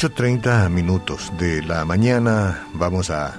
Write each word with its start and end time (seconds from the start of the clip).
8.30 0.00 0.70
minutos 0.70 1.30
de 1.38 1.62
la 1.62 1.84
mañana 1.84 2.66
vamos 2.72 3.10
a 3.10 3.34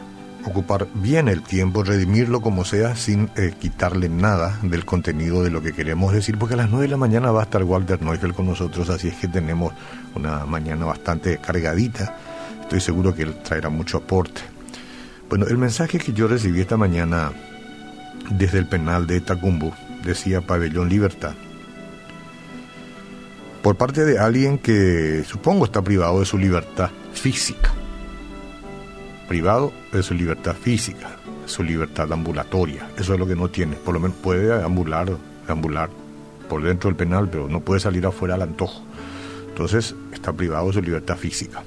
ocupar 0.46 0.88
bien 0.94 1.28
el 1.28 1.42
tiempo, 1.42 1.84
redimirlo 1.84 2.40
como 2.40 2.66
sea, 2.66 2.96
sin 2.96 3.32
eh, 3.36 3.56
quitarle 3.60 4.10
nada 4.10 4.60
del 4.62 4.86
contenido 4.86 5.42
de 5.42 5.50
lo 5.50 5.64
que 5.64 5.74
queremos 5.74 6.14
decir, 6.14 6.38
porque 6.38 6.54
a 6.54 6.58
las 6.58 6.70
9 6.70 6.84
de 6.84 6.92
la 6.92 6.98
mañana 6.98 7.32
va 7.32 7.40
a 7.40 7.44
estar 7.46 7.64
Walter 7.64 8.00
Neufeld 8.04 8.36
con 8.36 8.46
nosotros, 8.46 8.92
así 8.92 9.08
es 9.08 9.16
que 9.16 9.28
tenemos 9.28 9.74
una 10.14 10.46
mañana 10.46 10.86
bastante 10.86 11.40
cargadita. 11.40 12.16
Estoy 12.62 12.80
seguro 12.80 13.16
que 13.16 13.24
él 13.24 13.42
traerá 13.42 13.70
mucho 13.70 13.98
aporte. 13.98 14.42
Bueno, 15.30 15.48
el 15.48 15.58
mensaje 15.58 15.98
que 15.98 16.14
yo 16.14 16.28
recibí 16.28 16.62
esta 16.62 16.78
mañana 16.78 17.32
desde 18.30 18.60
el 18.60 18.68
penal 18.68 19.08
de 19.08 19.20
Tacumbu 19.20 19.72
decía 20.06 20.42
Pabellón 20.42 20.90
Libertad. 20.90 21.34
Por 23.62 23.76
parte 23.76 24.06
de 24.06 24.20
alguien 24.20 24.58
que 24.58 25.24
supongo 25.28 25.66
está 25.66 25.82
privado 25.82 26.20
de 26.20 26.26
su 26.26 26.38
libertad 26.38 26.90
física 27.14 27.72
privado 29.32 29.72
de 29.94 30.04
su 30.04 30.14
libertad 30.14 30.54
física, 30.54 31.12
su 31.46 31.64
libertad 31.64 32.12
ambulatoria. 32.12 32.90
Eso 32.98 33.14
es 33.14 33.20
lo 33.20 33.26
que 33.26 33.38
no 33.38 33.50
tiene. 33.50 33.78
Por 33.78 33.94
lo 33.94 34.02
menos 34.02 34.18
puede 34.18 34.62
ambular, 34.62 35.08
ambular 35.48 35.90
por 36.50 36.62
dentro 36.62 36.90
del 36.90 36.98
penal, 36.98 37.30
pero 37.30 37.48
no 37.48 37.62
puede 37.62 37.80
salir 37.80 38.06
afuera 38.06 38.36
al 38.36 38.42
antojo. 38.42 38.84
Entonces 39.48 39.96
está 40.12 40.34
privado 40.34 40.68
de 40.68 40.74
su 40.74 40.82
libertad 40.82 41.16
física. 41.16 41.64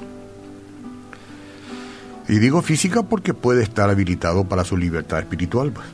Y 2.29 2.39
digo 2.39 2.61
física 2.61 3.03
porque 3.03 3.33
puede 3.33 3.63
estar 3.63 3.89
habilitado 3.89 4.45
para 4.45 4.63
su 4.65 4.77
libertad 4.77 5.21
espiritual. 5.21 5.73
Pues, 5.73 5.87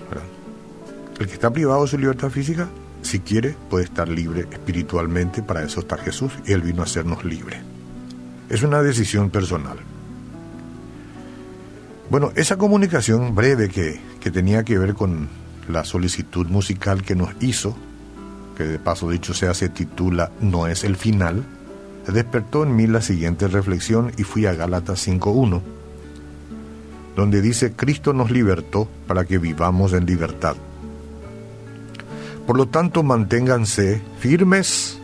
el 1.20 1.26
que 1.28 1.34
está 1.34 1.52
privado 1.52 1.82
de 1.82 1.88
su 1.88 1.98
libertad 1.98 2.30
física, 2.30 2.66
si 3.02 3.20
quiere, 3.20 3.56
puede 3.68 3.84
estar 3.84 4.08
libre 4.08 4.46
espiritualmente. 4.50 5.42
Para 5.42 5.62
eso 5.62 5.80
está 5.80 5.96
Jesús 5.96 6.32
y 6.46 6.52
Él 6.52 6.62
vino 6.62 6.82
a 6.82 6.84
hacernos 6.84 7.24
libres. 7.24 7.60
Es 8.48 8.62
una 8.62 8.82
decisión 8.82 9.30
personal. 9.30 9.78
Bueno, 12.10 12.32
esa 12.34 12.56
comunicación 12.56 13.36
breve 13.36 13.68
que, 13.68 14.00
tenía 14.30 14.64
que 14.64 14.78
ver 14.78 14.94
con 14.94 15.28
la 15.68 15.84
solicitud 15.84 16.48
musical 16.48 17.02
que 17.02 17.14
nos 17.14 17.30
hizo, 17.40 17.76
que 18.56 18.64
de 18.64 18.78
paso 18.80 19.08
dicho 19.08 19.32
sea 19.32 19.54
se 19.54 19.68
titula 19.68 20.32
No 20.40 20.66
es 20.66 20.82
el 20.82 20.96
final, 20.96 21.44
despertó 22.08 22.64
en 22.64 22.74
mí 22.74 22.88
la 22.88 23.00
siguiente 23.00 23.46
reflexión 23.46 24.10
y 24.16 24.24
fui 24.24 24.46
a 24.46 24.54
Gálatas 24.54 25.06
5.1, 25.06 25.62
donde 27.14 27.40
dice, 27.40 27.72
Cristo 27.74 28.12
nos 28.12 28.32
libertó 28.32 28.88
para 29.06 29.24
que 29.24 29.38
vivamos 29.38 29.92
en 29.92 30.06
libertad. 30.06 30.56
Por 32.50 32.56
lo 32.56 32.66
tanto, 32.66 33.04
manténganse 33.04 34.02
firmes 34.18 34.98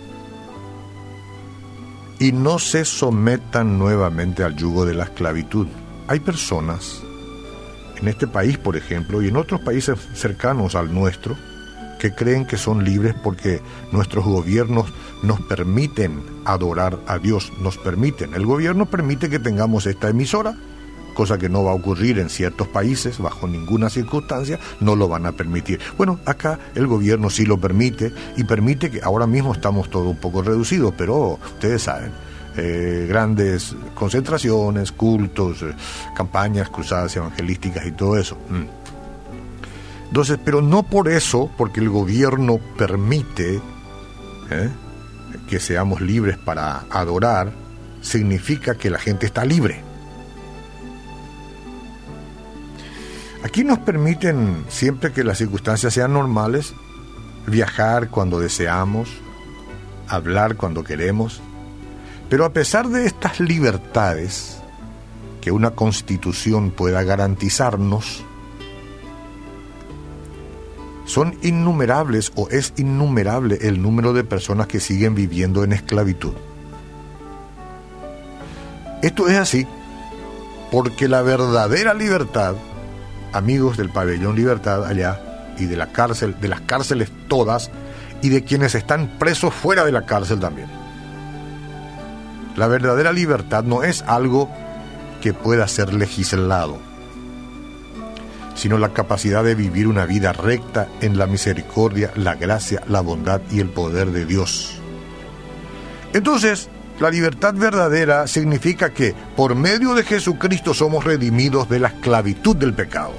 y 2.19 2.33
no 2.33 2.59
se 2.59 2.85
sometan 2.85 3.79
nuevamente 3.79 4.43
al 4.43 4.57
yugo 4.57 4.85
de 4.85 4.95
la 4.95 5.05
esclavitud 5.05 5.69
hay 6.09 6.19
personas 6.19 7.03
en 8.01 8.09
este 8.09 8.27
país, 8.27 8.59
por 8.59 8.77
ejemplo, 8.77 9.23
y 9.23 9.29
en 9.29 9.37
otros 9.37 9.61
países 9.61 9.97
cercanos 10.15 10.75
al 10.75 10.93
nuestro, 10.93 11.37
que 12.01 12.17
creen 12.17 12.47
que 12.47 12.57
son 12.57 12.83
libres 12.83 13.15
porque 13.23 13.61
nuestros 13.93 14.25
gobiernos 14.25 14.93
nos 15.23 15.41
permiten 15.43 16.25
adorar 16.47 16.99
a 17.07 17.19
Dios, 17.19 17.53
nos 17.61 17.79
permiten. 17.79 18.35
El 18.35 18.45
gobierno 18.45 18.87
permite 18.87 19.31
que 19.31 19.39
tengamos 19.39 19.87
esta 19.87 20.09
emisora, 20.09 20.57
cosa 21.17 21.39
que 21.39 21.49
no 21.49 21.65
va 21.65 21.73
a 21.73 21.75
ocurrir 21.75 22.19
en 22.19 22.29
ciertos 22.29 22.69
países, 22.69 23.19
bajo 23.19 23.49
ninguna 23.49 23.89
circunstancia, 23.89 24.61
no 24.81 24.95
lo 24.95 25.09
van 25.09 25.25
a 25.25 25.33
permitir. 25.33 25.81
Bueno, 25.97 26.21
acá 26.27 26.59
el 26.75 26.87
gobierno 26.87 27.31
sí 27.31 27.47
lo 27.47 27.59
permite 27.59 28.13
y 28.37 28.45
permite 28.45 28.91
que 28.91 29.01
ahora 29.03 29.27
mismo 29.27 29.55
estamos 29.55 29.89
todo 29.89 30.11
un 30.11 30.19
poco 30.19 30.43
reducidos, 30.43 30.93
pero 30.97 31.41
ustedes 31.55 31.83
saben, 31.83 32.13
eh, 32.59 33.07
grandes 33.09 33.75
concentraciones, 33.95 34.93
cultos, 34.93 35.63
eh, 35.63 35.75
campañas, 36.15 36.69
cruzadas 36.69 37.17
evangelísticas 37.17 37.87
y 37.87 37.93
todo 37.93 38.19
eso. 38.19 38.37
Mm. 38.51 40.07
Entonces, 40.09 40.39
pero 40.45 40.61
no 40.61 40.83
por 40.83 41.09
eso, 41.09 41.51
porque 41.57 41.81
el 41.81 41.89
gobierno 41.89 42.61
permite 42.77 43.57
eh, 44.51 44.71
que 45.49 45.61
seamos 45.61 46.03
libres 46.03 46.37
para 46.37 46.85
adorar, 46.91 47.53
significa 48.03 48.75
que 48.75 48.91
la 48.91 48.99
gente 48.99 49.25
está 49.25 49.47
libre. 49.47 49.86
Aquí 53.47 53.63
nos 53.63 53.79
permiten, 53.79 54.65
siempre 54.69 55.13
que 55.13 55.23
las 55.23 55.39
circunstancias 55.39 55.95
sean 55.95 56.13
normales, 56.13 56.75
viajar 57.47 58.11
cuando 58.11 58.41
deseamos, 58.41 59.09
hablar 60.09 60.57
cuando 60.57 60.83
queremos, 60.83 61.41
pero 62.29 62.45
a 62.45 62.53
pesar 62.53 62.89
de 62.89 63.07
estas 63.07 63.39
libertades 63.39 64.59
que 65.41 65.53
una 65.53 65.71
constitución 65.71 66.73
pueda 66.73 67.05
garantizarnos, 67.05 68.25
son 71.05 71.39
innumerables 71.41 72.33
o 72.35 72.49
es 72.49 72.73
innumerable 72.77 73.59
el 73.61 73.81
número 73.81 74.13
de 74.13 74.25
personas 74.25 74.67
que 74.67 74.81
siguen 74.81 75.15
viviendo 75.15 75.63
en 75.63 75.73
esclavitud. 75.73 76.33
Esto 79.03 79.29
es 79.29 79.39
así 79.39 79.69
porque 80.73 81.07
la 81.07 81.23
verdadera 81.23 81.95
libertad, 81.95 82.57
amigos 83.33 83.77
del 83.77 83.91
pabellón 83.91 84.37
Libertad 84.37 84.85
allá 84.85 85.21
y 85.59 85.67
de 85.67 85.77
la 85.77 85.93
cárcel, 85.93 86.37
de 86.41 86.49
las 86.49 86.61
cárceles 86.63 87.11
todas 87.29 87.71
y 88.23 88.29
de 88.29 88.45
quienes 88.45 88.75
están 88.75 89.19
presos 89.19 89.55
fuera 89.55 89.85
de 89.85 89.93
la 89.93 90.07
cárcel 90.07 90.41
también 90.41 90.69
la 92.57 92.67
verdadera 92.67 93.13
libertad 93.13 93.65
no 93.65 93.83
es 93.83 94.03
algo 94.03 94.51
que 95.21 95.35
pueda 95.35 95.69
ser 95.69 95.93
legislado, 95.93 96.79
sino 98.55 98.79
la 98.79 98.93
capacidad 98.93 99.45
de 99.45 99.55
vivir 99.55 99.87
una 99.87 100.07
vida 100.07 100.33
recta 100.33 100.89
en 101.01 101.19
la 101.19 101.27
misericordia, 101.27 102.13
la 102.17 102.35
gracia, 102.35 102.83
la 102.89 103.03
bondad 103.03 103.41
y 103.51 103.61
el 103.61 103.69
poder 103.69 104.11
de 104.11 104.25
Dios. 104.25 104.81
Entonces, 106.15 106.71
la 107.01 107.11
libertad 107.11 107.55
verdadera 107.55 108.27
significa 108.27 108.91
que 108.91 109.15
por 109.37 109.55
medio 109.55 109.95
de 109.95 110.03
Jesucristo 110.03 110.75
somos 110.75 111.05
redimidos 111.05 111.69
de 111.69 111.81
la 111.81 111.89
esclavitud 111.89 112.57
del 112.57 112.75
pecado. 112.75 113.13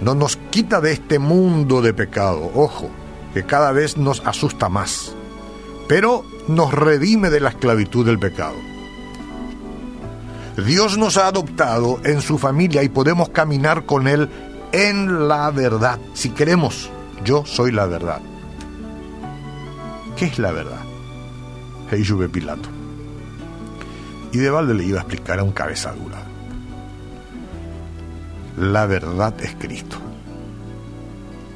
No 0.00 0.14
nos 0.14 0.36
quita 0.36 0.80
de 0.80 0.92
este 0.92 1.18
mundo 1.18 1.82
de 1.82 1.92
pecado, 1.92 2.50
ojo, 2.54 2.90
que 3.34 3.44
cada 3.44 3.72
vez 3.72 3.96
nos 3.96 4.24
asusta 4.24 4.68
más 4.68 5.14
pero 5.88 6.24
nos 6.46 6.72
redime 6.72 7.30
de 7.30 7.40
la 7.40 7.48
esclavitud 7.48 8.06
del 8.06 8.18
pecado. 8.18 8.54
Dios 10.64 10.98
nos 10.98 11.16
ha 11.16 11.28
adoptado 11.28 11.98
en 12.04 12.20
su 12.20 12.36
familia 12.36 12.82
y 12.82 12.88
podemos 12.88 13.30
caminar 13.30 13.86
con 13.86 14.06
Él 14.06 14.28
en 14.72 15.28
la 15.28 15.50
verdad. 15.50 15.98
Si 16.12 16.30
queremos, 16.30 16.90
yo 17.24 17.44
soy 17.46 17.72
la 17.72 17.86
verdad. 17.86 18.20
¿Qué 20.16 20.26
es 20.26 20.38
la 20.38 20.52
verdad? 20.52 20.87
Juve 21.90 22.28
Pilato. 22.28 22.68
Y 24.32 24.38
de 24.38 24.50
balde 24.50 24.74
le 24.74 24.84
iba 24.84 24.98
a 24.98 25.02
explicar 25.02 25.38
a 25.38 25.44
un 25.44 25.52
cabezadura. 25.52 26.18
La 28.56 28.86
verdad 28.86 29.34
es 29.40 29.54
Cristo. 29.54 29.96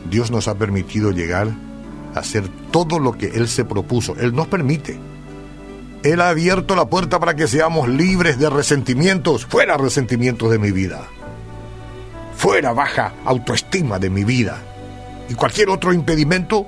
Dios 0.09 0.31
nos 0.31 0.49
ha 0.49 0.55
permitido 0.55 1.11
llegar 1.11 1.49
hacer 2.15 2.49
todo 2.71 2.99
lo 2.99 3.13
que 3.13 3.27
Él 3.27 3.49
se 3.49 3.65
propuso. 3.65 4.15
Él 4.17 4.35
nos 4.35 4.47
permite. 4.49 4.99
Él 6.03 6.21
ha 6.21 6.31
abierto 6.31 6.75
la 6.75 6.87
puerta 6.87 7.21
para 7.21 7.35
que 7.35 7.47
seamos 7.47 7.89
libres 7.89 8.39
de 8.39 8.51
resentimientos. 8.51 9.47
Fuera 9.47 9.77
resentimientos 9.77 10.51
de 10.51 10.59
mi 10.59 10.73
vida. 10.73 11.03
Fuera 12.37 12.73
baja 12.73 13.15
autoestima 13.25 13.99
de 13.99 14.11
mi 14.11 14.25
vida. 14.25 14.59
Y 15.29 15.35
cualquier 15.35 15.71
otro 15.71 15.93
impedimento 15.93 16.67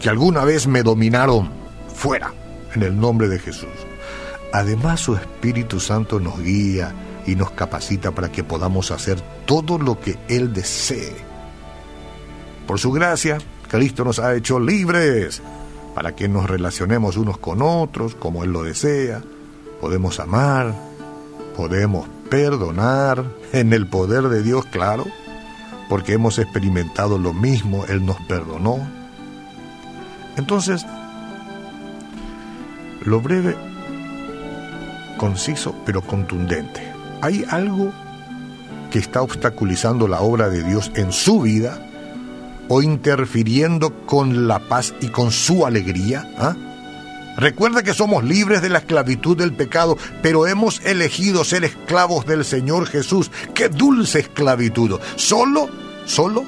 que 0.00 0.08
alguna 0.08 0.44
vez 0.44 0.66
me 0.66 0.82
dominaron. 0.82 1.61
Fuera. 2.02 2.34
En 2.74 2.82
el 2.82 2.98
nombre 2.98 3.28
de 3.28 3.38
Jesús. 3.38 3.68
Además 4.52 4.98
su 4.98 5.14
Espíritu 5.14 5.78
Santo 5.78 6.18
nos 6.18 6.42
guía 6.42 6.92
y 7.28 7.36
nos 7.36 7.52
capacita 7.52 8.10
para 8.10 8.32
que 8.32 8.42
podamos 8.42 8.90
hacer 8.90 9.20
todo 9.46 9.78
lo 9.78 10.00
que 10.00 10.18
Él 10.26 10.52
desee. 10.52 11.14
Por 12.66 12.80
su 12.80 12.90
gracia, 12.90 13.38
Cristo 13.68 14.02
nos 14.02 14.18
ha 14.18 14.34
hecho 14.34 14.58
libres 14.58 15.42
para 15.94 16.16
que 16.16 16.28
nos 16.28 16.50
relacionemos 16.50 17.16
unos 17.16 17.38
con 17.38 17.62
otros 17.62 18.16
como 18.16 18.42
Él 18.42 18.50
lo 18.50 18.64
desea. 18.64 19.22
Podemos 19.80 20.18
amar, 20.18 20.74
podemos 21.56 22.08
perdonar 22.28 23.24
en 23.52 23.72
el 23.72 23.86
poder 23.86 24.24
de 24.24 24.42
Dios, 24.42 24.66
claro, 24.72 25.06
porque 25.88 26.14
hemos 26.14 26.40
experimentado 26.40 27.16
lo 27.16 27.32
mismo, 27.32 27.84
Él 27.88 28.04
nos 28.04 28.16
perdonó. 28.22 28.80
Entonces, 30.36 30.84
lo 33.04 33.20
breve, 33.20 33.56
conciso, 35.18 35.74
pero 35.84 36.02
contundente. 36.02 36.80
¿Hay 37.20 37.44
algo 37.48 37.92
que 38.90 38.98
está 38.98 39.22
obstaculizando 39.22 40.08
la 40.08 40.20
obra 40.20 40.48
de 40.48 40.62
Dios 40.62 40.90
en 40.94 41.12
su 41.12 41.40
vida? 41.40 41.88
o 42.68 42.80
interfiriendo 42.80 44.06
con 44.06 44.48
la 44.48 44.58
paz 44.60 44.94
y 45.00 45.08
con 45.08 45.30
su 45.30 45.66
alegría? 45.66 46.26
¿ah? 46.38 46.56
Recuerda 47.36 47.82
que 47.82 47.92
somos 47.92 48.24
libres 48.24 48.62
de 48.62 48.70
la 48.70 48.78
esclavitud 48.78 49.36
del 49.36 49.52
pecado, 49.52 49.98
pero 50.22 50.46
hemos 50.46 50.80
elegido 50.80 51.44
ser 51.44 51.64
esclavos 51.64 52.26
del 52.26 52.44
Señor 52.44 52.86
Jesús. 52.86 53.30
¡Qué 53.54 53.68
dulce 53.68 54.20
esclavitud! 54.20 54.98
Solo, 55.16 55.68
solo 56.06 56.44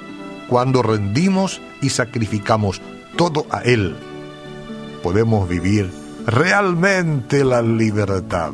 cuando 0.49 0.83
rendimos 0.83 1.61
y 1.83 1.91
sacrificamos 1.91 2.81
todo 3.17 3.47
a 3.51 3.61
Él, 3.61 3.95
podemos 5.03 5.49
vivir 5.49 5.91
realmente 6.27 7.45
la 7.45 7.63
libertad. 7.63 8.53